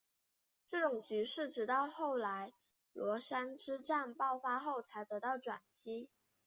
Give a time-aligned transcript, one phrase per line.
[0.65, 2.53] 这种局势直到后来
[2.91, 6.09] 稷山之战爆发后才得到转机。